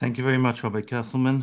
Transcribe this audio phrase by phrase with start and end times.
[0.00, 1.42] Thank you very much, Rabbi Kesselman.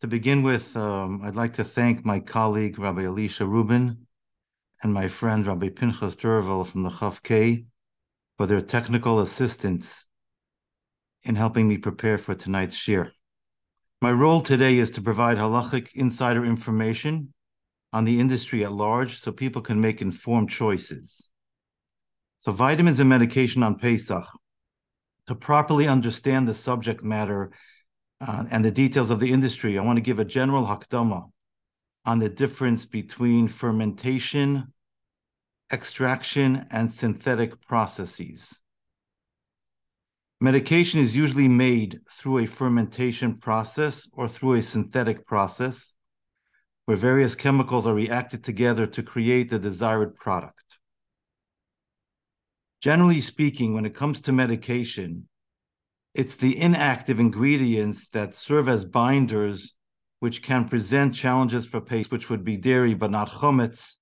[0.00, 4.06] To begin with, um, I'd like to thank my colleague, Rabbi Elisha Rubin,
[4.80, 7.64] and my friend, Rabbi Pinchas Durval from the Chaf K,
[8.36, 10.06] for their technical assistance
[11.24, 13.10] in helping me prepare for tonight's shiur.
[14.00, 17.34] My role today is to provide halachic insider information
[17.92, 21.30] on the industry at large so people can make informed choices.
[22.38, 24.26] So, vitamins and medication on Pesach
[25.28, 27.50] to properly understand the subject matter
[28.20, 31.28] uh, and the details of the industry, I want to give a general hakdama
[32.04, 34.72] on the difference between fermentation,
[35.72, 38.60] extraction, and synthetic processes.
[40.40, 45.94] Medication is usually made through a fermentation process or through a synthetic process
[46.86, 50.71] where various chemicals are reacted together to create the desired product.
[52.82, 55.28] Generally speaking, when it comes to medication,
[56.14, 59.74] it's the inactive ingredients that serve as binders,
[60.18, 63.98] which can present challenges for patients, which would be dairy but not chametz,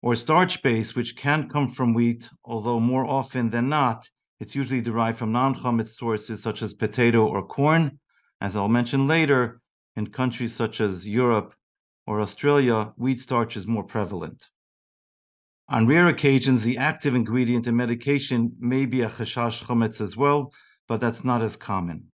[0.00, 4.08] or starch base, which can come from wheat, although more often than not,
[4.40, 7.98] it's usually derived from non chametz sources such as potato or corn.
[8.40, 9.60] As I'll mention later,
[9.94, 11.54] in countries such as Europe
[12.06, 14.48] or Australia, wheat starch is more prevalent.
[15.70, 20.52] On rare occasions, the active ingredient in medication may be a chashash chametz as well,
[20.88, 22.10] but that's not as common.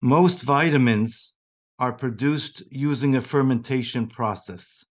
[0.00, 1.34] Most vitamins
[1.80, 4.86] are produced using a fermentation process.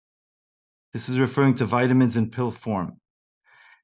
[0.92, 3.00] This is referring to vitamins in pill form.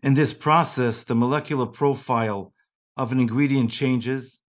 [0.02, 2.52] In this process, the molecular profile
[2.98, 4.42] of an ingredient changes.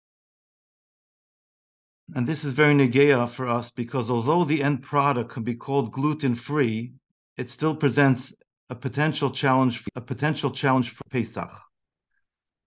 [2.15, 5.91] And this is very negaya for us because although the end product can be called
[5.91, 6.93] gluten free,
[7.37, 8.33] it still presents
[8.69, 11.51] a potential challenge, for, a potential challenge for Pesach.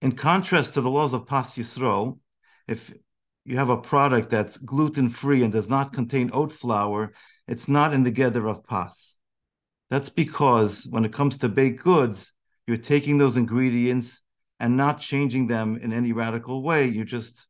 [0.02, 2.18] In contrast to the laws of Pas Yisrael,
[2.68, 2.92] if
[3.44, 7.12] you have a product that's gluten free and does not contain oat flour,
[7.46, 9.18] it's not in the geder of Pas.
[9.90, 12.32] That's because when it comes to baked goods,
[12.66, 14.22] you're taking those ingredients
[14.60, 16.86] and not changing them in any radical way.
[16.86, 17.48] You're just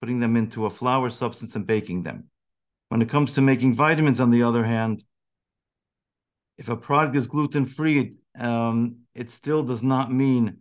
[0.00, 2.24] putting them into a flour substance and baking them.
[2.88, 5.04] When it comes to making vitamins, on the other hand,
[6.60, 10.58] if a product is gluten free, um, it still does not mean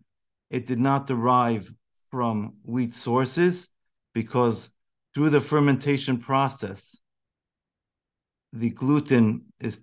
[0.50, 1.72] it did not derive
[2.10, 3.68] from wheat sources
[4.14, 4.70] because
[5.14, 7.02] through the fermentation process,
[8.54, 9.82] the gluten is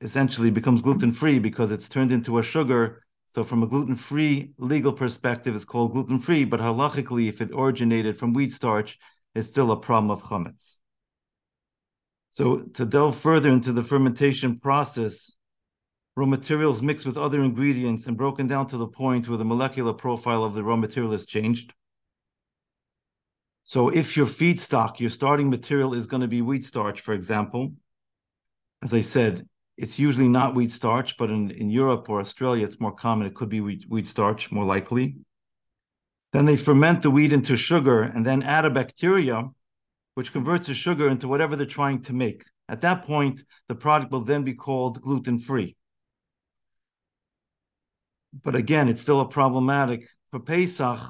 [0.00, 3.00] essentially becomes gluten free because it's turned into a sugar.
[3.26, 7.50] So, from a gluten free legal perspective, it's called gluten free, but halachically, if it
[7.54, 8.98] originated from wheat starch,
[9.36, 10.78] it's still a problem of chametz.
[12.30, 15.36] So, to delve further into the fermentation process,
[16.14, 19.94] raw materials mixed with other ingredients and broken down to the point where the molecular
[19.94, 21.72] profile of the raw material is changed.
[23.64, 27.72] So if your feedstock, your starting material is going to be wheat starch, for example,
[28.82, 32.80] as I said, it's usually not wheat starch, but in, in Europe or Australia, it's
[32.80, 33.26] more common.
[33.26, 35.16] It could be wheat, wheat starch, more likely.
[36.32, 39.48] Then they ferment the wheat into sugar and then add a bacteria,
[40.14, 42.44] which converts the sugar into whatever they're trying to make.
[42.68, 45.76] At that point, the product will then be called gluten free
[48.32, 51.00] but again, it's still a problematic for Pesach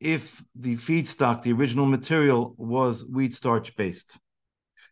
[0.00, 4.18] if the feedstock, the original material, was wheat starch based.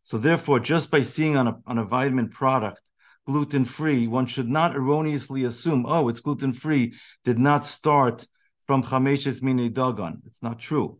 [0.02, 2.80] So therefore, just by seeing on a, on a vitamin product
[3.26, 8.26] gluten free, one should not erroneously assume, oh, it's gluten free, did not start
[8.66, 10.18] from chameshes mine dagan.
[10.26, 10.98] It's not true.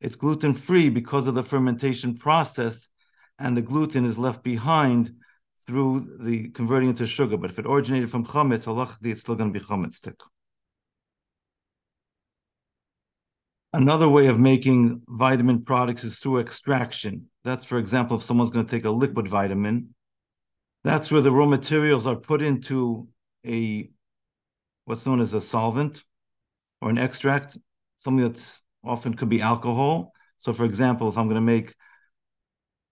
[0.00, 2.88] It's gluten free because of the fermentation process,
[3.38, 5.12] and the gluten is left behind
[5.66, 7.36] through the converting into sugar.
[7.36, 10.16] But if it originated from chametz, halachically, it's still going to be chametzdik.
[13.72, 17.26] Another way of making vitamin products is through extraction.
[17.44, 19.94] That's, for example, if someone's going to take a liquid vitamin,
[20.84, 23.08] that's where the raw materials are put into
[23.46, 23.90] a
[24.86, 26.02] what's known as a solvent
[26.80, 27.58] or an extract,
[27.96, 30.12] something that's often could be alcohol.
[30.38, 31.74] So, for example, if I'm going to make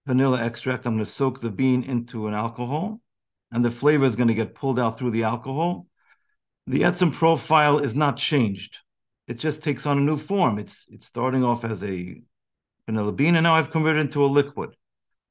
[0.07, 2.99] vanilla extract, I'm going to soak the bean into an alcohol,
[3.51, 5.85] and the flavor is going to get pulled out through the alcohol.
[6.65, 8.79] The etzem profile is not changed
[9.27, 10.57] it just takes on a new form.
[10.57, 12.21] It's it's starting off as a
[12.85, 14.75] vanilla bean, and now I've converted into a liquid.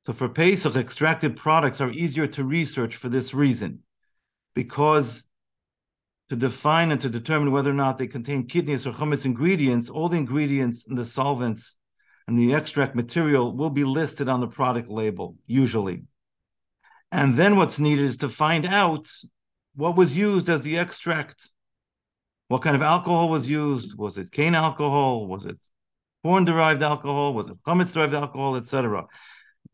[0.03, 3.81] So for Pesach, extracted products are easier to research for this reason,
[4.55, 5.25] because
[6.29, 10.09] to define and to determine whether or not they contain kitnius or chametz ingredients, all
[10.09, 11.77] the ingredients and the solvents
[12.27, 16.03] and the extract material will be listed on the product label, usually.
[17.13, 19.09] And then what's needed is to find out
[19.75, 21.53] what was used as the extract
[22.49, 23.97] what kind of alcohol was used?
[23.99, 25.27] Was it cane alcohol?
[25.27, 25.59] Was it
[26.23, 27.35] corn derived alcohol?
[27.35, 29.07] Was it chametz derived alcohol, etc.?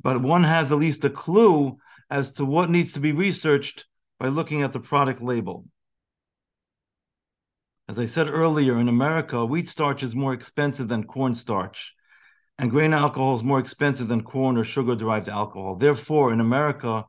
[0.03, 1.77] But one has at least a clue
[2.11, 3.87] as to what needs to be researched
[4.19, 5.67] by looking at the product label.
[7.89, 11.93] As I said earlier, in America, wheat starch is more expensive than corn starch,
[12.63, 15.75] and grain alcohol is more expensive than corn or sugar derived alcohol.
[15.75, 17.05] Therefore, in America,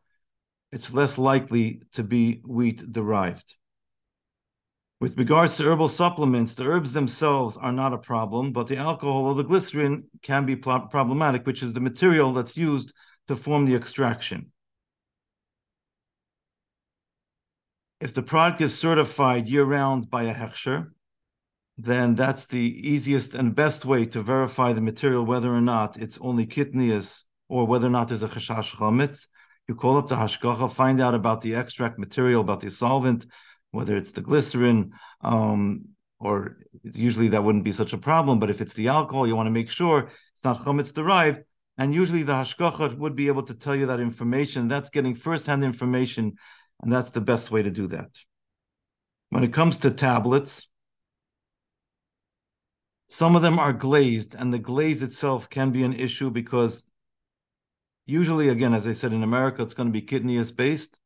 [0.72, 3.56] it's less likely to be wheat derived.
[5.00, 9.26] With regards to herbal supplements, the herbs themselves are not a problem, but the alcohol
[9.26, 12.92] or the glycerin can be problematic, which is the material that's used
[13.28, 14.52] to form the extraction.
[18.02, 20.88] If the product is certified year round by a hechsher,
[21.78, 26.20] then that's the easiest and best way to verify the material, whether or not it's
[26.22, 29.28] only kitnius or whether or not there's a chashash chametz.
[29.68, 33.26] You call up the hashgacha, find out about the extract material, about the solvent,
[33.72, 34.92] whether it's the glycerin,
[35.22, 35.86] um,
[36.20, 38.40] or usually that wouldn't be such a problem.
[38.40, 41.42] But if it's the alcohol, you want to make sure it's not chametz derived.
[41.78, 44.68] And usually the hashgacha would be able to tell you that information.
[44.68, 46.34] That's getting firsthand information,
[46.82, 48.10] and that's the best way to do that.
[49.32, 50.68] When it comes to tablets,
[53.14, 56.84] some of them are glazed, and the glaze itself can be an issue because
[58.08, 60.98] usually, again, as I said, in America, it's going to be kitnius based.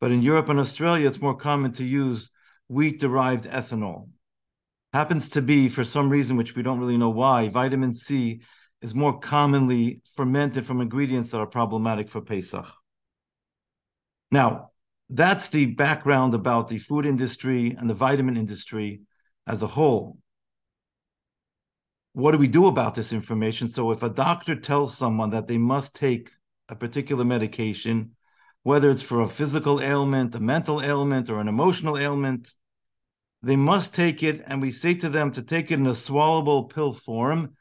[0.00, 2.32] But in Europe and Australia, it's more common to use
[2.66, 4.08] wheat derived ethanol.
[4.92, 8.40] Happens to be, for some reason, which we don't really know why, vitamin C
[8.82, 12.66] is more commonly fermented from ingredients that are problematic for Pesach.
[14.32, 14.70] Now,
[15.08, 19.02] that's the background about the food industry and the vitamin industry
[19.46, 20.18] as a whole.
[22.14, 23.68] What do we do about this information?
[23.68, 26.30] So, if a doctor tells someone that they must take
[26.68, 28.12] a particular medication,
[28.62, 32.54] whether it's for a physical ailment, a mental ailment, or an emotional ailment,
[33.42, 36.72] they must take it, and we say to them to take it in a swallowable
[36.72, 37.56] pill form,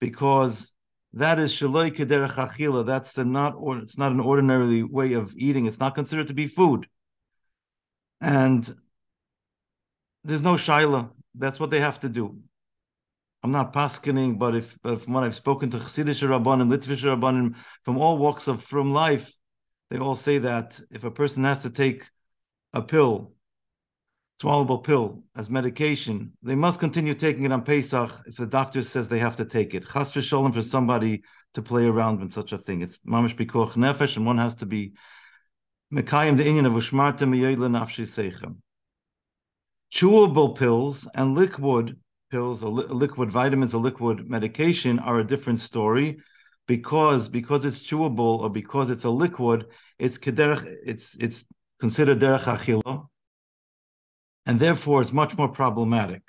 [0.00, 0.72] because
[1.12, 2.86] that is shaloi kederech achila.
[2.86, 5.66] That's the not or it's not an ordinary way of eating.
[5.66, 6.88] It's not considered to be food,
[8.22, 8.74] and
[10.24, 11.10] there's no shaila.
[11.34, 12.38] That's what they have to do.
[13.48, 17.54] I'm not paskening, but if, but from what I've spoken to Chassidish Rabbanim, Litvish Rabbanim,
[17.82, 19.34] from all walks of from life,
[19.88, 22.04] they all say that if a person has to take
[22.74, 23.32] a pill,
[24.38, 29.08] swallowable pill as medication, they must continue taking it on Pesach if the doctor says
[29.08, 29.88] they have to take it.
[29.90, 31.22] Chas v'sholem for somebody
[31.54, 32.82] to play around with such a thing.
[32.82, 34.92] It's mamish bikoch nefesh, and one has to be
[35.90, 38.56] mekayim the of ushmarta miyoyle nafshi seichem.
[39.90, 41.96] Chewable pills and liquid
[42.30, 46.18] pills or li- liquid vitamins or liquid medication are a different story
[46.66, 49.66] because because it's chewable or because it's a liquid,
[49.98, 51.44] it's kederach, it's it's
[51.80, 53.06] considered derech achila,
[54.46, 56.22] and therefore it's much more problematic.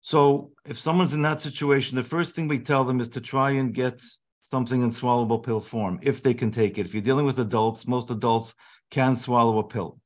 [0.00, 3.52] So if someone's in that situation, the first thing we tell them is to try
[3.52, 4.02] and get
[4.42, 6.86] something in swallowable pill form if they can take it.
[6.86, 8.54] If you're dealing with adults, most adults
[8.90, 10.00] can swallow a pill.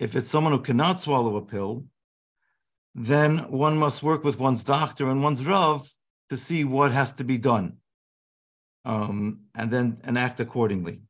[0.00, 1.84] If it's someone who cannot swallow a pill,
[2.94, 5.82] then one must work with one's doctor and one's rav
[6.30, 7.78] to see what has to be done
[8.84, 11.02] um, and then and act accordingly.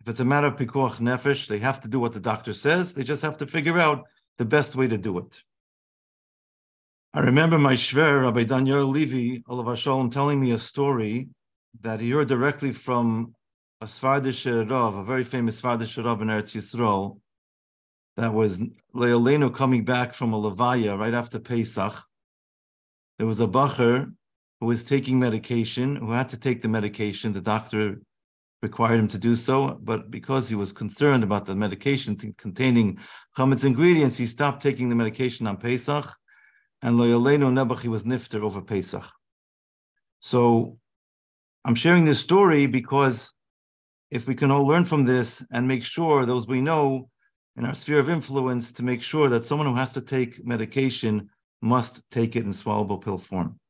[0.00, 2.94] If it's a matter of pikuach nefesh, they have to do what the doctor says.
[2.94, 4.04] They just have to figure out
[4.38, 5.42] the best way to do it.
[7.12, 11.28] I remember my shver, Rabbi Daniel Levy, Olav Shalom, telling me a story
[11.82, 13.34] that he heard directly from
[13.80, 17.18] a Svardish Rav, a very famous Svardish Rav in Eretz Yisrael,
[18.16, 18.60] that was
[18.94, 21.94] Leolenu coming back from a Levaya right after Pesach.
[23.18, 24.12] There was a Bacher
[24.60, 27.32] who was taking medication, who had to take the medication.
[27.32, 28.00] The doctor
[28.62, 32.98] required him to do so, but because he was concerned about the medication t- containing
[33.36, 36.06] chametz ingredients, he stopped taking the medication on Pesach,
[36.82, 39.06] and Loyalenu Nebuch was nifter over Pesach.
[40.18, 40.78] So
[41.64, 43.32] I'm sharing this story because
[44.10, 47.08] if we can all learn from this and make sure those we know
[47.60, 51.28] in our sphere of influence to make sure that someone who has to take medication
[51.60, 53.60] must take it in swallowable pill form.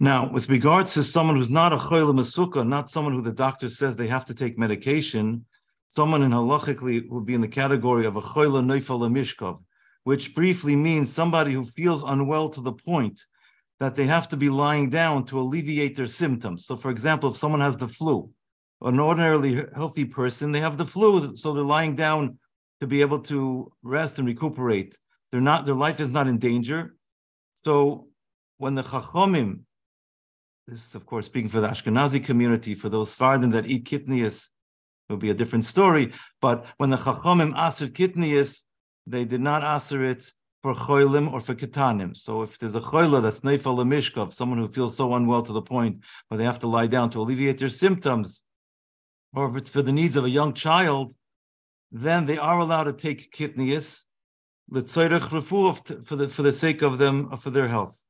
[0.00, 3.68] Now, with regards to someone who's not a choyle masukah, not someone who the doctor
[3.68, 5.44] says they have to take medication,
[5.88, 9.62] someone in halachically would be in the category of a choyle neifel mishkov,
[10.04, 13.20] which briefly means somebody who feels unwell to the point
[13.80, 16.64] that they have to be lying down to alleviate their symptoms.
[16.64, 18.30] So, for example, if someone has the flu,
[18.80, 22.38] an ordinarily healthy person, they have the flu, so they're lying down
[22.80, 24.98] to be able to rest and recuperate.
[25.30, 26.94] They're not, their life is not in danger.
[27.64, 28.08] So
[28.58, 29.60] when the chachomim
[30.66, 32.74] this is, of course, speaking for the Ashkenazi community.
[32.74, 34.48] For those Sephardim that eat kitnius,
[35.08, 36.12] it will be a different story.
[36.40, 38.64] But when the Chachamim aser kitnius,
[39.06, 40.32] they did not aser it
[40.64, 42.16] for choilim or for ketanim.
[42.16, 45.62] So if there's a choila that's neifal mishkov, someone who feels so unwell to the
[45.62, 48.42] point where they have to lie down to alleviate their symptoms,
[49.34, 51.14] or if it's for the needs of a young child,
[52.02, 54.04] then they are allowed to take kitnius,
[54.70, 58.02] for the for the sake of them for their health.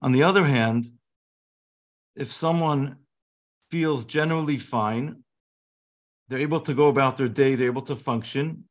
[0.00, 0.88] On the other hand,
[2.16, 2.96] if someone
[3.70, 5.22] feels generally fine,
[6.28, 8.64] they're able to go about their day, they're able to function,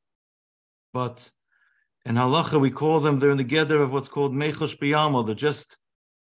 [0.93, 1.29] but
[2.05, 5.25] in halacha we call them they're in the geder of what's called mechosh biyamo.
[5.25, 5.77] They're just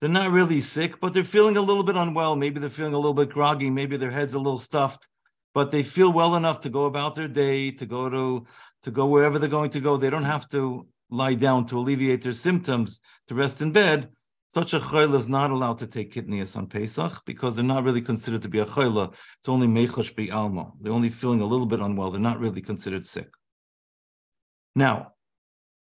[0.00, 2.36] they're not really sick, but they're feeling a little bit unwell.
[2.36, 3.70] Maybe they're feeling a little bit groggy.
[3.70, 5.08] Maybe their head's a little stuffed,
[5.54, 8.46] but they feel well enough to go about their day, to go to
[8.82, 9.96] to go wherever they're going to go.
[9.96, 14.08] They don't have to lie down to alleviate their symptoms, to rest in bed.
[14.48, 18.02] Such a chayla is not allowed to take kitnius on Pesach because they're not really
[18.02, 19.12] considered to be a chayla.
[19.38, 20.72] It's only mechosh bi alma.
[20.80, 22.10] They're only feeling a little bit unwell.
[22.10, 23.28] They're not really considered sick.
[24.74, 25.12] Now,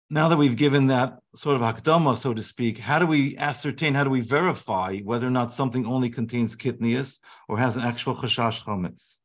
[0.10, 3.94] now that we've given that sort of hakdama, so to speak, how do we ascertain,
[3.94, 8.16] how do we verify whether or not something only contains kitnius or has an actual
[8.16, 9.20] chashash chametz?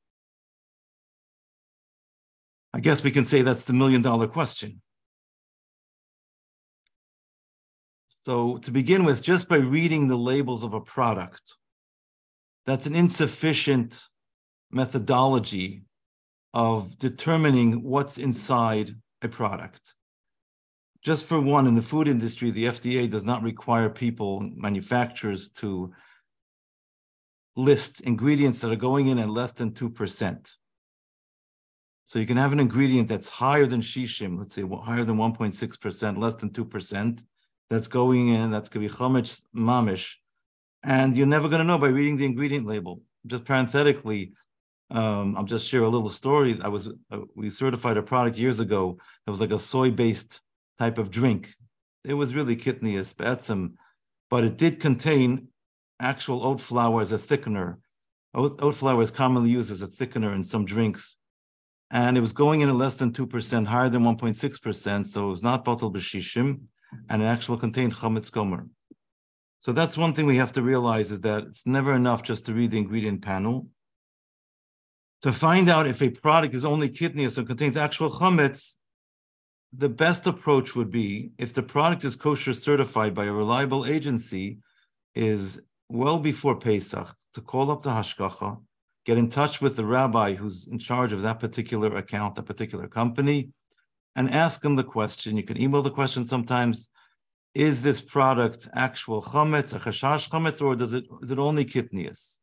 [2.75, 4.81] I guess we can say that's the million dollar question.
[8.25, 11.57] So, to begin with, just by reading the labels of a product,
[12.67, 14.01] that's an insufficient
[14.71, 15.83] methodology
[16.55, 19.95] of determining what's inside a product.
[21.03, 25.93] Just for one, in the food industry, the FDA does not require people, manufacturers, to
[27.57, 30.53] list ingredients that are going in at less than 2%.
[32.05, 36.19] So you can have an ingredient that's higher than shishim, let's say higher than 1.6%,
[36.19, 37.25] less than 2%,
[37.71, 40.17] that's going in, that's going to be chometz mamish,
[40.85, 43.01] and you're never going to know by reading the ingredient label.
[43.27, 44.33] Just parenthetically,
[44.91, 46.59] um, I'll just share a little story.
[46.63, 50.41] I was uh, we certified a product years ago that was like a soy-based
[50.79, 51.55] type of drink.
[52.05, 53.75] It was really kitnius, be'etzim,
[54.29, 55.49] but it did contain
[56.01, 57.77] actual oat flour as a thickener.
[58.35, 61.17] Oat, oat flour is commonly used as a thickener in some drinks
[61.93, 65.43] and it was going in at less than 2%, higher than 1.6%, so it was
[65.43, 66.61] not batel b'shishim,
[67.11, 68.67] and it actually contained chametz gamur.
[69.59, 72.55] So that's one thing we have to realize is that it's never enough just to
[72.55, 73.69] read the ingredient panel.
[75.21, 78.77] To find out if a product is only kitnius or contains actual chametz,
[79.77, 84.59] the best approach would be if the product is kosher certified by a reliable agency,
[85.15, 88.59] is well before Pesach to call up the hashgacha
[89.05, 92.87] get in touch with the rabbi who's in charge of that particular account, that particular
[92.87, 93.51] company,
[94.17, 95.37] and ask him the question.
[95.37, 96.91] You can email the question sometimes.
[97.55, 102.39] Is this product actual chametz, a chashash chametz, or does it is it only kitnius?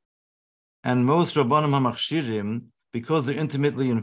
[0.84, 4.00] And most rabbanim hamachshirim, because they're intimately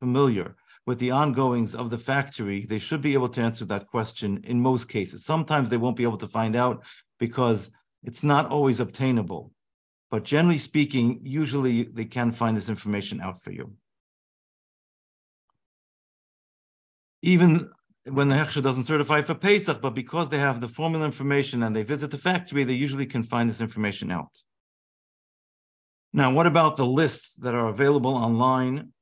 [0.00, 4.40] familiar with the ongoings of the factory, they should be able to answer that question
[4.44, 5.24] in most cases.
[5.24, 6.82] Sometimes they won't be able to find out
[7.18, 7.70] because
[8.02, 9.52] it's not always obtainable.
[10.10, 13.74] But generally speaking, usually they can find this information out for you.
[17.22, 17.70] Even
[18.08, 21.76] when the Hechsher doesn't certify for Pesach, but because they have the formula information and
[21.76, 24.40] they visit the factory, they usually can find this information out.
[26.12, 28.92] Now, what about the lists that are available online,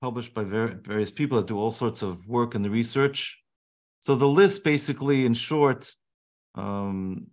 [0.00, 3.38] published by various people that do all sorts of work in the research?
[4.00, 5.92] So the list basically, in short,
[6.54, 7.26] um,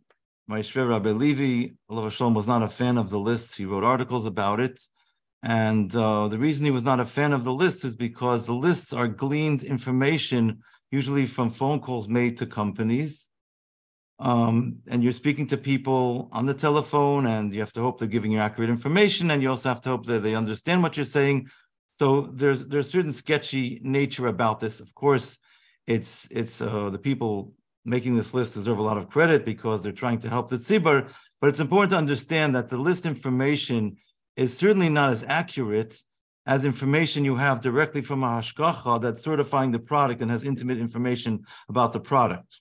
[0.47, 1.73] my Shver Rabbi Levi,
[2.09, 3.55] Shalom, was not a fan of the lists.
[3.55, 4.81] He wrote articles about it.
[5.41, 8.53] And uh, the reason he was not a fan of the lists is because the
[8.53, 10.59] lists are gleaned information,
[10.91, 13.27] usually from phone calls made to companies.
[14.19, 18.07] Um, and you're speaking to people on the telephone, and you have to hope they're
[18.07, 21.03] giving you accurate information, and you also have to hope that they understand what you're
[21.05, 21.49] saying.
[21.95, 24.79] So there's there's certain sketchy nature about this.
[24.79, 25.39] Of course,
[25.87, 27.53] it's it's uh, the people
[27.85, 31.09] making this list deserve a lot of credit because they're trying to help the tzibur.
[31.41, 33.97] But it's important to understand that the list information
[34.35, 36.01] is certainly not as accurate
[36.45, 40.77] as information you have directly from a hashgacha that's certifying the product and has intimate
[40.77, 42.59] information about the product.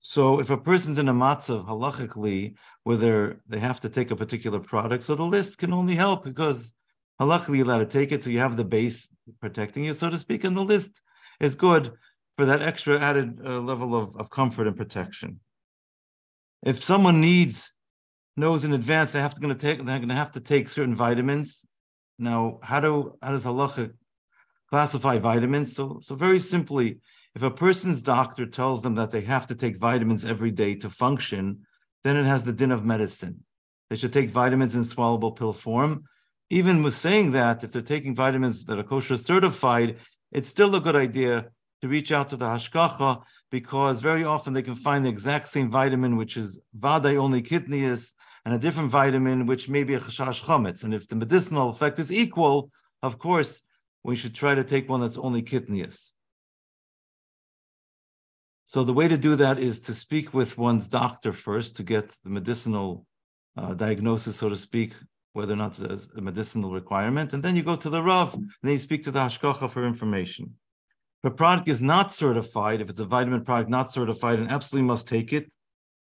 [0.00, 4.60] So if a person's in a matzav halachically, whether they have to take a particular
[4.60, 6.74] product, so the list can only help because
[7.20, 9.08] halachically you're allowed to take it, so you have the base
[9.40, 11.00] protecting you, so to speak, and the list
[11.40, 11.92] is good
[12.36, 15.40] for that extra added uh, level of, of comfort and protection.
[16.64, 17.72] If someone needs,
[18.36, 20.68] knows in advance they have to going to take, they're going to have to take
[20.68, 21.64] certain vitamins.
[22.18, 23.92] Now, how do how does halacha
[24.70, 25.74] classify vitamins?
[25.74, 27.00] So, so very simply,
[27.34, 30.90] if a person's doctor tells them that they have to take vitamins every day to
[30.90, 31.66] function,
[32.02, 33.44] then it has the din of medicine.
[33.90, 36.04] They should take vitamins in swallowable pill form.
[36.50, 39.98] Even with saying that, if they're taking vitamins that are kosher certified,
[40.30, 41.50] it's still a good idea
[41.84, 45.70] to reach out to the hashgacha because very often they can find the exact same
[45.70, 48.12] vitamin, which is vaday only kitnius,
[48.46, 50.82] and a different vitamin, which may be a chashash chametz.
[50.82, 52.70] And if the medicinal effect is equal,
[53.02, 53.60] of course,
[54.02, 56.12] we should try to take one that's only kitnius.
[58.64, 62.16] So the way to do that is to speak with one's doctor first to get
[62.24, 63.04] the medicinal
[63.58, 64.94] uh, diagnosis, so to speak,
[65.34, 68.50] whether or not it's a medicinal requirement, and then you go to the Rav, and
[68.62, 70.54] then you speak to the Hashgacha for information.
[71.24, 75.08] A product is not certified, if it's a vitamin product not certified and absolutely must
[75.08, 75.50] take it,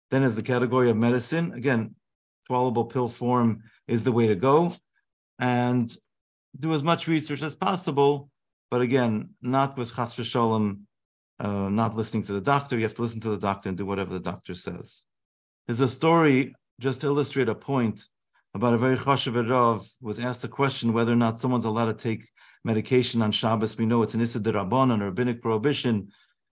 [0.10, 1.96] then as the category of medicine, again,
[2.50, 4.74] swallowable pill form is the way to go.
[5.38, 5.96] And
[6.60, 8.30] do as much research as possible,
[8.72, 10.82] but again, not with chas v'sholem,
[11.40, 12.76] uh, not listening to the doctor.
[12.76, 15.06] You have to listen to the doctor and do whatever the doctor says.
[15.68, 18.06] There's a story just to illustrate a point
[18.54, 22.28] about a very chashav was asked a question whether or not someone's allowed to take
[22.64, 23.78] medication on Shabbos.
[23.78, 26.12] We know it's an Issa Rabban, a rabbinic prohibition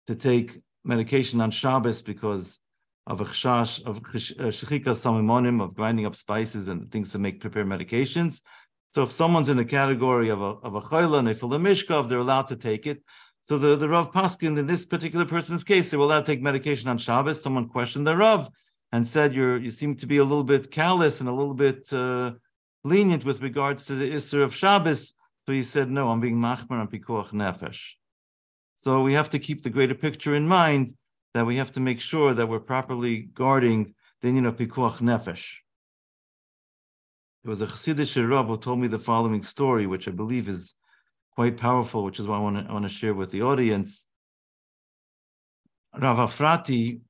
[0.07, 2.59] to take medication on Shabbos because
[3.07, 7.65] of a chash, of shechika samimonim, of grinding up spices and things to make prepare
[7.65, 8.41] medications.
[8.91, 12.19] So if someone's in the category of a of a chayla and a mishkav, they're
[12.19, 13.03] allowed to take it.
[13.41, 16.43] So the, the Rav Paskin, in this particular person's case, they were allowed to take
[16.43, 17.43] medication on Shabbos.
[17.43, 18.49] Someone questioned the Rav
[18.93, 21.93] and said, "You you seem to be a little bit callous and a little bit
[21.93, 22.33] uh,
[22.85, 25.13] lenient with regards to the Isser of Shabbos."
[25.47, 27.95] So he said, "No, I'm being machmer on pikuach nefesh."
[28.77, 30.95] So we have to keep the greater picture in mind
[31.35, 35.59] that we have to make sure that we're properly guarding the you know pikuach nefesh.
[37.43, 40.75] There was a Chassidish Rav who told me the following story, which I believe is
[41.35, 44.07] quite powerful, which is why I want to, I want to share with the audience.
[45.99, 47.01] Rav Afrati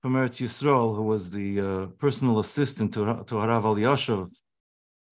[0.00, 4.30] from Eretz Yisrael, who was the uh, personal assistant to, to Harav Elyashiv,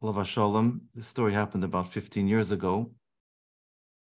[0.02, 2.90] Lava Shalom, this story happened about 15 years ago,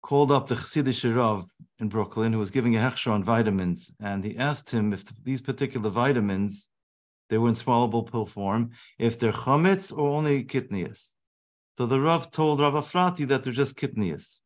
[0.02, 1.46] called up the Chassidish Rav
[1.78, 5.42] in Brooklyn, who was giving a hechsher on vitamins, and he asked him if these
[5.42, 6.70] particular vitamins,
[7.30, 11.14] they were in swallowable pill form, if they're chametz or only kitnius.
[11.78, 14.40] So the Rav told Rav Afrati that they're just kitnius.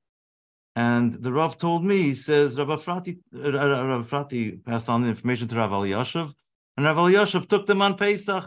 [0.76, 5.10] And the Rav told me, he says, Rav Afrati, uh, Rav Afrati passed on the
[5.10, 6.34] information to Rav Elyashiv,
[6.76, 8.46] and Rav Elyashiv took them on Pesach.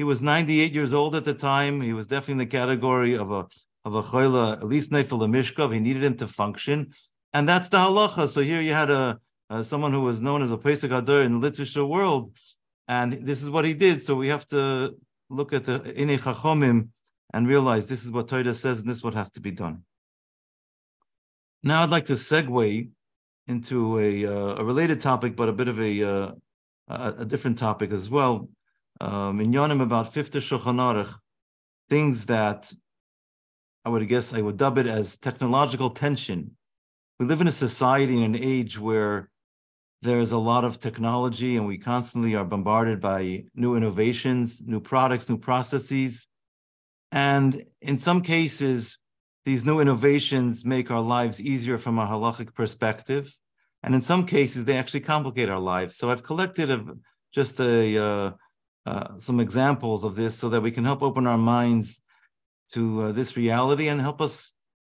[0.00, 1.82] He was 98 years old at the time.
[1.82, 3.46] He was definitely in the category of a
[3.84, 5.74] of a choila, at least nefel mishkav.
[5.74, 6.94] He needed him to function,
[7.34, 8.26] and that's the halacha.
[8.26, 9.20] So here you had a,
[9.62, 12.34] someone who was known as a posek hador in the literature world,
[12.88, 14.00] and this is what he did.
[14.00, 14.96] So we have to
[15.28, 16.88] look at the Ine Chachomim
[17.34, 19.84] and realize this is what Torah says and this is what has to be done.
[21.62, 22.88] Now I'd like to segue
[23.48, 26.32] into a, uh, a related topic, but a bit of a, uh,
[26.88, 28.48] a, a, different topic as well.
[29.00, 31.14] Um, in Yonim about fifth Shulchan Aruch,
[31.88, 32.72] things that
[33.84, 36.56] I would guess I would dub it as technological tension.
[37.18, 39.30] We live in a society in an age where
[40.02, 45.28] there's a lot of technology and we constantly are bombarded by new innovations, new products,
[45.28, 46.26] new processes.
[47.12, 48.98] And in some cases,
[49.44, 53.34] these new innovations make our lives easier from a halachic perspective.
[53.82, 55.96] And in some cases, they actually complicate our lives.
[55.96, 56.84] So I've collected a,
[57.32, 58.30] just a, uh,
[58.86, 62.00] uh, some examples of this so that we can help open our minds
[62.72, 64.52] to uh, this reality and help us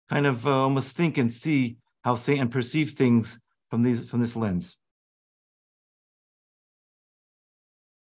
[0.10, 4.19] kind of uh, almost think and see how th- and perceive things from these from
[4.19, 4.78] this lens.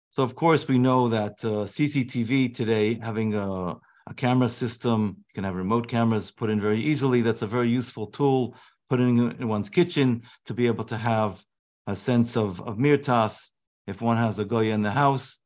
[0.09, 3.75] So of course we know that uh, CCTV today having a
[4.07, 5.17] a camera system.
[5.29, 7.21] You can have remote cameras put in very easily.
[7.21, 8.55] That's a very useful tool
[8.89, 11.43] put in, in one's kitchen to be able to have
[11.87, 13.49] a sense of, of mirtas.
[13.87, 15.39] If one has a goya in the house,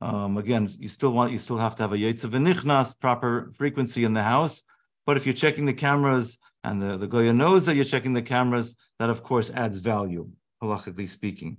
[0.00, 4.04] um, again, you still want you still have to have a yetzav v'nichnas, proper frequency
[4.04, 4.62] in the house.
[5.06, 8.22] But if you're checking the cameras and the, the goya knows that you're checking the
[8.22, 10.30] cameras, that of course adds value,
[10.62, 11.58] halachically speaking.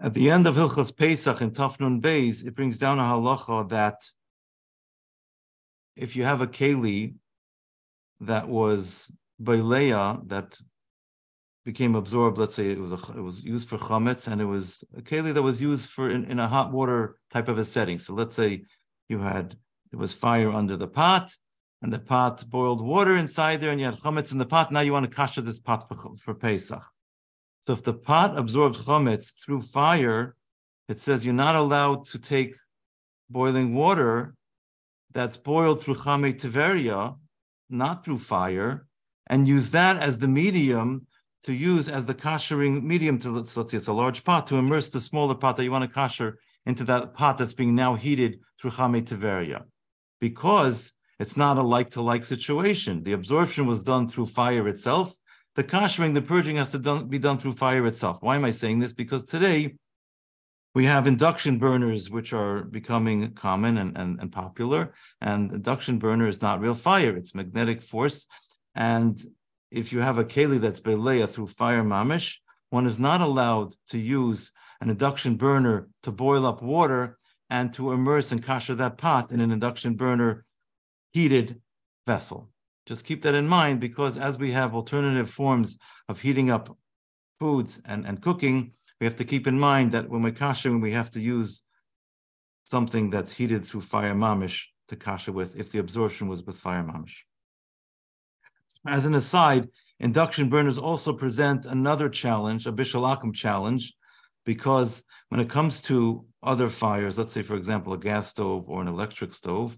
[0.00, 3.98] At the end of Hilchos Pesach in Tafnun Beis, it brings down a halacha that
[5.96, 7.14] if you have a keli
[8.20, 9.10] that was
[9.40, 10.58] Leia that
[11.64, 14.82] became absorbed, let's say it was a, it was used for chametz and it was
[14.96, 17.98] a keli that was used for in, in a hot water type of a setting.
[17.98, 18.64] So let's say
[19.08, 19.56] you had
[19.90, 21.32] there was fire under the pot
[21.82, 24.72] and the pot boiled water inside there and you had chametz in the pot.
[24.72, 26.84] Now you want to kasha this pot for, for Pesach.
[27.60, 30.36] So if the pot absorbs chametz through fire,
[30.88, 32.56] it says you're not allowed to take
[33.28, 34.34] boiling water
[35.12, 37.16] that's boiled through Chame Tiveria,
[37.68, 38.86] not through fire,
[39.26, 41.06] and use that as the medium
[41.42, 44.56] to use as the kashering medium to let's, let's say it's a large pot to
[44.56, 46.34] immerse the smaller pot that you want to kasher
[46.66, 49.64] into that pot that's being now heated through Chame Tiveria.
[50.20, 53.02] Because it's not a like to like situation.
[53.02, 55.14] The absorption was done through fire itself,
[55.56, 58.22] the koshering, the purging has to done, be done through fire itself.
[58.22, 58.92] Why am I saying this?
[58.92, 59.74] Because today
[60.74, 64.94] we have induction burners, which are becoming common and, and, and popular.
[65.20, 68.26] And induction burner is not real fire, it's magnetic force.
[68.74, 69.20] And
[69.70, 72.36] if you have a keli that's beleya through fire mamish,
[72.70, 77.92] one is not allowed to use an induction burner to boil up water and to
[77.92, 80.44] immerse and kasher that pot in an induction burner
[81.10, 81.60] heated
[82.06, 82.50] vessel.
[82.86, 85.78] Just keep that in mind because as we have alternative forms
[86.08, 86.76] of heating up
[87.38, 90.92] foods and, and cooking, we have to keep in mind that when we're kashering, we
[90.92, 91.62] have to use
[92.64, 96.84] something that's heated through fire mamish to kasha with if the absorption was with fire
[96.84, 97.16] mamish.
[98.86, 103.94] As an aside, induction burners also present another challenge, a bishul akum challenge,
[104.44, 108.80] because when it comes to other fires, let's say, for example, a gas stove or
[108.80, 109.76] an electric stove,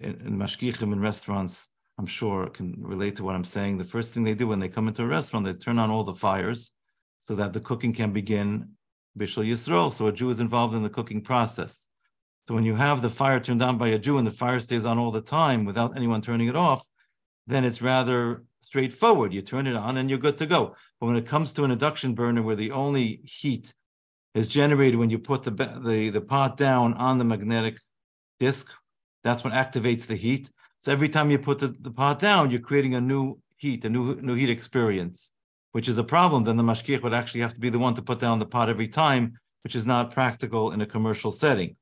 [0.00, 1.68] in, in mashgichim in restaurants,
[1.98, 3.78] I'm sure can relate to what I'm saying.
[3.78, 6.04] The first thing they do when they come into a restaurant, they turn on all
[6.04, 6.72] the fires
[7.20, 8.70] so that the cooking can begin
[9.18, 9.92] Bishul Yisrael.
[9.92, 11.88] So a Jew is involved in the cooking process.
[12.48, 14.86] So when you have the fire turned on by a Jew and the fire stays
[14.86, 16.86] on all the time without anyone turning it off,
[17.46, 19.32] then it's rather straightforward.
[19.32, 20.76] You turn it on and you're good to go.
[20.98, 23.72] But when it comes to an induction burner where the only heat
[24.34, 27.78] is generated when you put the, the, the pot down on the magnetic
[28.38, 28.70] disk,
[29.24, 30.50] that's what activates the heat.
[30.78, 33.90] So every time you put the, the pot down, you're creating a new heat, a
[33.90, 35.30] new, new heat experience
[35.72, 38.02] which is a problem, then the mashgiach would actually have to be the one to
[38.02, 41.76] put down the pot every time, which is not practical in a commercial setting.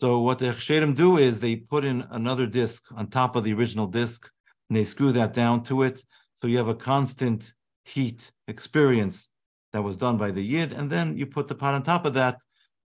[0.00, 3.52] So what the Chshedim do is they put in another disc on top of the
[3.52, 4.30] original disc,
[4.68, 6.04] and they screw that down to it.
[6.34, 7.52] So you have a constant
[7.84, 9.28] heat experience
[9.72, 12.14] that was done by the Yid, and then you put the pot on top of
[12.14, 12.38] that.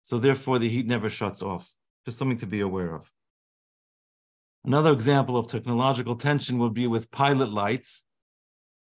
[0.02, 1.72] So therefore, the heat never shuts off.
[2.04, 3.10] Just something to be aware of.
[4.64, 8.04] Another example of technological tension would be with pilot lights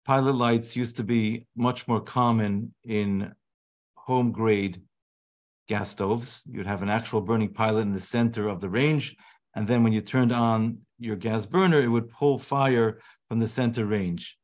[0.06, 3.32] pilot lights used to be much more common in
[3.96, 4.80] home grade
[5.66, 6.42] gas stoves.
[6.46, 9.16] You'd have an actual burning pilot in the center of the range.
[9.56, 13.48] And then when you turned on your gas burner, it would pull fire from the
[13.48, 14.38] center range.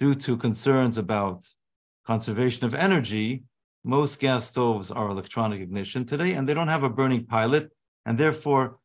[0.00, 1.46] Due to concerns about
[2.06, 3.42] conservation of energy,
[3.84, 7.70] most gas stoves are electronic ignition today, and they don't have a burning pilot.
[8.06, 8.78] And therefore,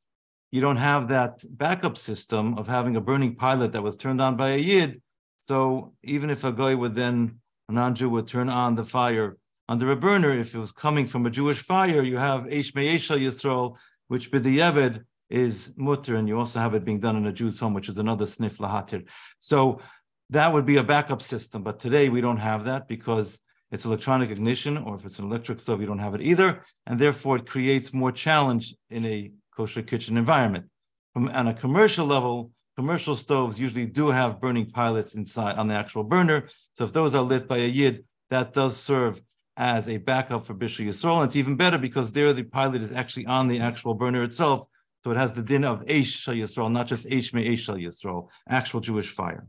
[0.52, 4.36] you don't have that backup system of having a burning pilot that was turned on
[4.36, 5.02] by a yid
[5.48, 9.38] so even if a guy would then, a non-Jew would turn on the fire
[9.70, 13.18] under a burner, if it was coming from a Jewish fire, you have Eish Me'esha
[13.18, 13.76] Yisrael,
[14.10, 17.74] which B'diyevid is mutter, and you also have it being done in a Jew's home,
[17.74, 19.06] which is another sniff lahatir.
[19.40, 19.82] So
[20.30, 21.64] that would be a backup system.
[21.64, 23.40] But today we don't have that because
[23.72, 26.64] it's electronic ignition, or if it's an electric stove, you don't have it either.
[26.86, 30.66] And therefore it creates more challenge in a kosher kitchen environment.
[31.14, 35.74] From on a commercial level, commercial stoves usually do have burning pilots inside on the
[35.74, 36.48] actual burner.
[36.74, 39.22] So if those are lit by a yid, that does serve
[39.58, 41.22] as a backup for Bishul Yisrael.
[41.22, 44.68] And it's even better because there the pilot is actually on the actual burner itself.
[45.08, 47.78] So it has the din of Eish Shal Yisrael, not just Eish Me Eish Shal
[47.78, 49.48] Yisrael, actual Jewish fire.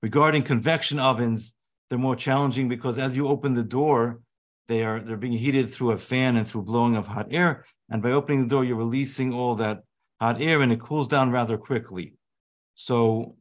[0.00, 1.56] Regarding convection ovens,
[1.90, 4.20] they're more challenging because as you open the door,
[4.68, 7.64] they are they're being heated through a fan and through blowing of hot air.
[7.90, 9.82] And by opening the door, you're releasing all that
[10.20, 12.14] hot air and it cools down rather quickly.
[12.76, 13.34] So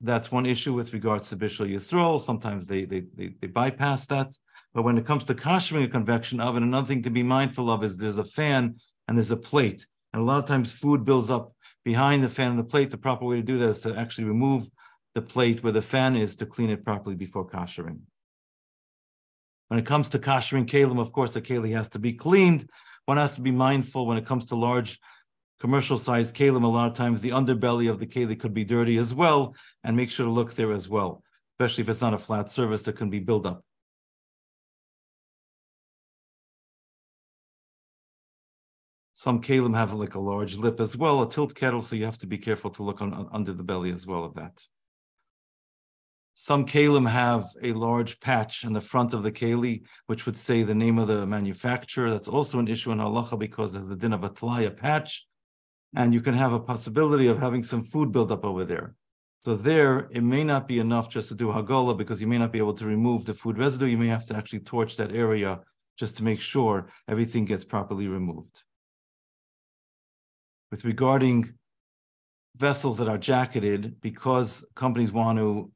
[0.00, 2.20] that's one issue with regards to Bishul Yisrael.
[2.20, 4.28] Sometimes they, they, they, they, bypass that.
[4.74, 7.82] But when it comes to kashering a convection oven, another thing to be mindful of
[7.82, 8.76] is there's a fan
[9.08, 9.84] and there's a plate.
[10.12, 11.52] And a lot of times food builds up
[11.84, 12.90] behind the fan and the plate.
[12.90, 14.68] The proper way to do that is to actually remove
[15.14, 18.00] the plate where the fan is to clean it properly before kashering.
[19.68, 22.68] When it comes to kashering kalim, of course, the keli has to be cleaned.
[23.04, 24.98] One has to be mindful when it comes to large
[25.60, 28.96] commercial sized kalim, a lot of times the underbelly of the keli could be dirty
[28.96, 31.22] as well, and make sure to look there as well,
[31.54, 33.64] especially if it's not a flat surface that can be built up.
[39.24, 42.18] Some kalim have like a large lip as well, a tilt kettle, so you have
[42.18, 44.64] to be careful to look on, on, under the belly as well of that.
[46.34, 50.62] Some kalim have a large patch in the front of the keli, which would say
[50.62, 52.12] the name of the manufacturer.
[52.12, 55.26] That's also an issue in halacha because there's the din of a tlaya patch
[55.96, 58.94] and you can have a possibility of having some food build up over there.
[59.44, 62.52] So there, it may not be enough just to do hagola because you may not
[62.52, 63.86] be able to remove the food residue.
[63.86, 65.58] You may have to actually torch that area
[65.98, 68.62] just to make sure everything gets properly removed.
[70.70, 71.54] With regarding
[72.56, 75.70] vessels that are jacketed, because companies want to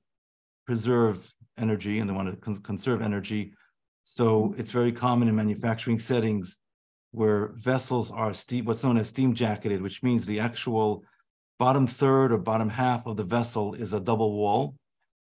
[0.66, 3.54] preserve energy and they want to con conserve energy,
[4.02, 6.58] so it's very common in manufacturing settings
[7.12, 11.04] where vessels are steam, what's known as steam jacketed, which means the actual
[11.58, 14.74] bottom third or bottom half of the vessel is a double wall.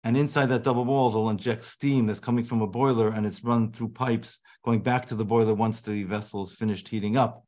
[0.04, 3.44] And inside that double wall, they'll inject steam that's coming from a boiler and it's
[3.44, 7.44] run through pipes going back to the boiler once the vessel is finished heating up.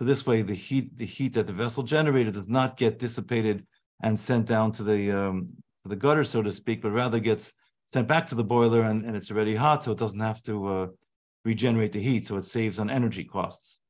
[0.00, 3.66] So this way, the heat, the heat that the vessel generated does not get dissipated
[4.02, 5.50] and sent down to the um,
[5.82, 7.52] to the gutter, so to speak, but rather gets
[7.84, 10.66] sent back to the boiler and, and it's already hot, so it doesn't have to
[10.68, 10.86] uh,
[11.44, 13.80] regenerate the heat, so it saves on energy costs.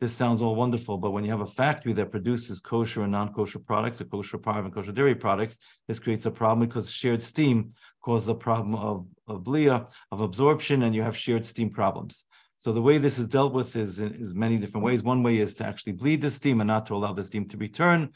[0.00, 3.60] This sounds all wonderful, but when you have a factory that produces kosher and non-kosher
[3.60, 5.56] products, or kosher parve and kosher dairy products,
[5.86, 10.82] this creates a problem because shared steam causes a problem of, of blia, of absorption,
[10.82, 12.24] and you have shared steam problems.
[12.60, 15.02] So the way this is dealt with is, is many different ways.
[15.02, 17.56] One way is to actually bleed the steam and not to allow the steam to
[17.56, 18.10] return.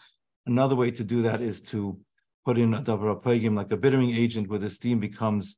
[0.44, 1.98] Another way to do that is to
[2.44, 5.56] put in a davar apagim, like a bittering agent, where the steam becomes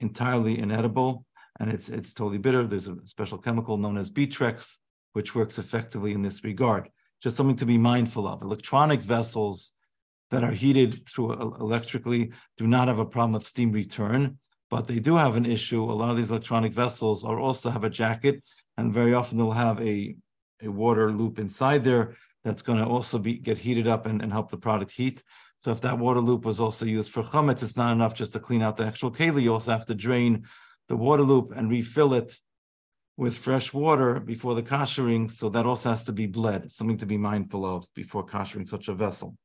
[0.00, 1.24] entirely inedible
[1.60, 2.66] and it's it's totally bitter.
[2.66, 4.76] There's a special chemical known as Bitrex,
[5.14, 6.90] which works effectively in this regard.
[7.22, 8.42] Just something to be mindful of.
[8.42, 9.72] Electronic vessels
[10.30, 14.38] that are heated through uh, electrically do not have a problem of steam return,
[14.70, 15.82] but they do have an issue.
[15.82, 18.42] A lot of these electronic vessels are also have a jacket,
[18.76, 20.16] and very often they'll have a,
[20.62, 24.32] a water loop inside there that's going to also be get heated up and, and
[24.32, 25.22] help the product heat.
[25.58, 28.40] So if that water loop was also used for chametz, it's not enough just to
[28.40, 29.42] clean out the actual keli.
[29.42, 30.44] You also have to drain
[30.88, 32.38] the water loop and refill it
[33.16, 35.30] with fresh water before the koshering.
[35.30, 38.88] So that also has to be bled, something to be mindful of before koshering such
[38.88, 39.36] a vessel.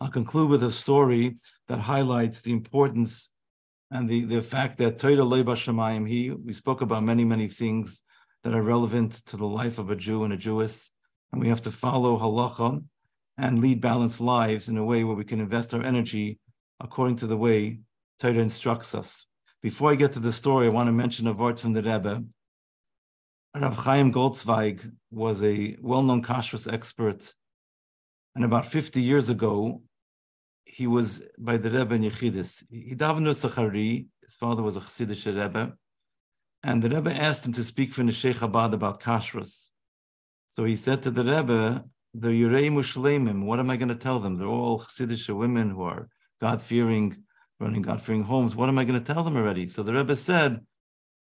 [0.00, 1.36] I'll conclude with a story
[1.68, 3.30] that highlights the importance
[3.90, 8.02] and the, the fact that Torah Leba Shemayim, he, we spoke about many, many things
[8.42, 10.90] that are relevant to the life of a Jew and a Jewess,
[11.32, 12.82] and we have to follow halacha
[13.38, 16.38] and lead balanced lives in a way where we can invest our energy
[16.80, 17.80] according to the way
[18.18, 19.26] Torah instructs us.
[19.62, 22.24] Before I get to the story, I want to mention a word from the Rebbe.
[23.54, 27.32] Rav Chaim Goldzweig was a well-known kashrus expert,
[28.34, 29.82] and about 50 years ago,
[30.66, 32.64] he was by the Rebbe in Yechidus.
[32.68, 35.72] He davened Sachari, his father was a Chassidish Rebbe,
[36.62, 39.70] and the Rebbe asked him to speak for Neshei Chabad about kashrus.
[40.48, 44.18] So he said to the Rebbe, the Yurei Mushlemim, what am I going to tell
[44.18, 44.36] them?
[44.36, 46.08] They're all Chassidish women who are
[46.40, 47.16] God-fearing
[47.58, 48.54] running God-fearing homes.
[48.54, 49.66] What am I going to tell them already?
[49.68, 50.60] So the Rebbe said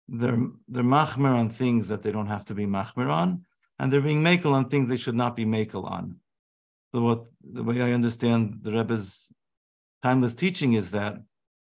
[0.08, 3.46] they're they're machmer on things that they don't have to be machmer on,
[3.78, 6.18] and they're being makel on things they should not be makel on.
[6.94, 9.32] So what the way I understand the Rebbe's
[10.02, 11.18] timeless teaching is that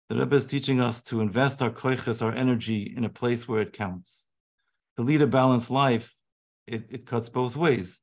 [0.08, 3.60] the Rebbe is teaching us to invest our koiches, our energy, in a place where
[3.60, 4.26] it counts.
[4.96, 6.14] To lead a balanced life,
[6.66, 8.00] it, it cuts both ways.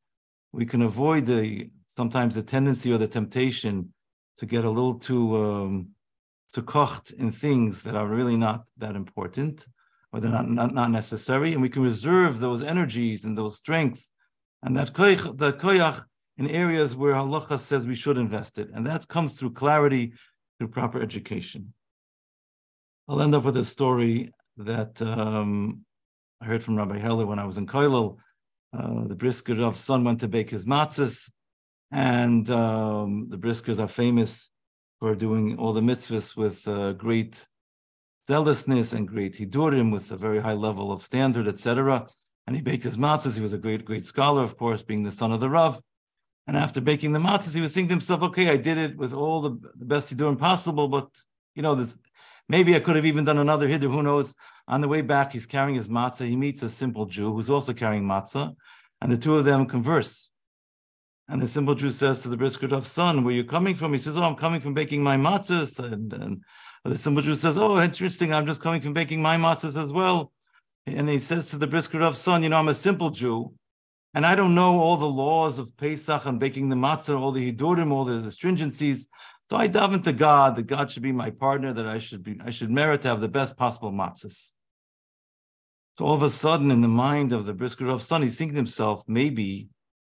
[0.52, 3.94] We can avoid the sometimes the tendency or the temptation
[4.38, 5.90] to get a little too um,
[6.52, 9.66] to kocht in things that are really not that important
[10.12, 11.54] or they're not, not, not necessary.
[11.54, 14.08] And we can reserve those energies and those strength
[14.62, 16.04] and that koyach, that koyach
[16.38, 18.70] in areas where halacha says we should invest it.
[18.74, 20.14] And that comes through clarity,
[20.58, 21.74] through proper education.
[23.08, 25.86] I'll end up with a story that um,
[26.42, 28.18] I heard from Rabbi Heller when I was in Koilel.
[28.78, 31.30] Uh, the Brisker's son went to bake his matzahs,
[31.92, 34.50] and um, the Briskers are famous
[35.00, 37.46] for doing all the mitzvahs with uh, great
[38.26, 42.08] zealousness and great hidurim with a very high level of standard, etc.
[42.48, 43.36] And he baked his matzahs.
[43.36, 45.80] He was a great, great scholar, of course, being the son of the Rav.
[46.46, 49.14] And after baking the matzahs, he was thinking to himself, okay, I did it with
[49.14, 51.08] all the, the best hidurim possible, but
[51.56, 51.98] you know, this
[52.50, 53.92] maybe I could have even done another hidur.
[53.92, 54.36] Who knows?
[54.68, 56.28] On the way back, he's carrying his matzah.
[56.28, 58.56] He meets a simple Jew who's also carrying matzah,
[59.02, 60.30] and the two of them converse.
[61.30, 63.94] And the simple Jew says to the Brisker Rov son, where you coming from?
[63.94, 65.80] He says, oh, I'm coming from baking my matzahs.
[65.80, 66.44] And, and
[66.84, 70.34] the simple Jew says, oh, interesting, I'm just coming from baking my matzahs as well.
[70.86, 73.54] And he says to the Brisker Rov son, you know, I'm a simple Jew,
[74.14, 77.52] and I don't know all the laws of Pesach and baking the matzah, all the
[77.52, 79.08] hidurim, all the stringencies.
[79.46, 82.40] So I daven to God that God should be my partner, that I should be,
[82.44, 84.52] I should merit to have the best possible matzahs.
[85.96, 88.56] So all of a sudden, in the mind of the Brisker Rov son, he's thinking
[88.56, 89.70] to himself, maybe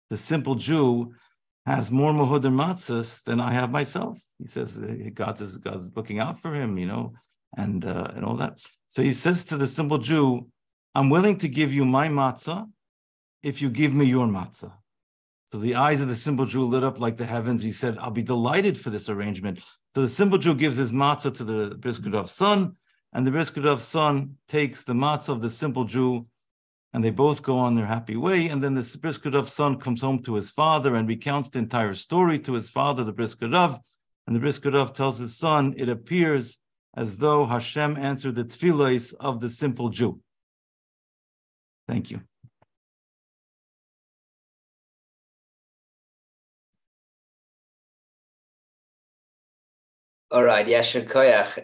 [0.10, 1.14] the simple Jew
[1.66, 4.22] has more Mahudir matzahs than I have myself.
[4.40, 4.78] He says
[5.14, 7.14] God is God's looking out for him, you know,
[7.56, 8.60] and uh, and all that.
[8.88, 10.48] So he says to the simple Jew,
[10.96, 12.68] "I'm willing to give you my matzah
[13.44, 14.74] if you give me your matzah."
[15.46, 17.62] So the eyes of the simple Jew lit up like the heavens.
[17.62, 19.60] He said, "I'll be delighted for this arrangement."
[19.94, 22.78] So the simple Jew gives his matzah to the Brisker Rov son,
[23.14, 26.28] and the Brisker Rov son takes the matzah of the simple Jew
[26.94, 28.48] and they both go on their happy way.
[28.50, 31.96] And then the Brisker Rov son comes home to his father and recounts the entire
[31.96, 33.80] story to his father, the Brisker Rov.
[34.28, 36.58] And the Briskadov tells his son, it appears
[36.96, 40.22] as though Hashem answered the tefillahs of the simple Jew.
[41.88, 42.22] Thank you.
[50.32, 51.60] All right, Yasher Koyach.